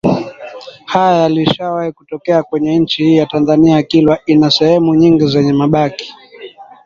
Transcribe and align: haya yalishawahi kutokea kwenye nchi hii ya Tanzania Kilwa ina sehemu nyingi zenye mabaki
haya 0.85 1.21
yalishawahi 1.21 1.91
kutokea 1.91 2.43
kwenye 2.43 2.79
nchi 2.79 3.03
hii 3.03 3.17
ya 3.17 3.25
Tanzania 3.25 3.83
Kilwa 3.83 4.19
ina 4.25 4.51
sehemu 4.51 4.95
nyingi 4.95 5.27
zenye 5.27 5.53
mabaki 5.53 6.13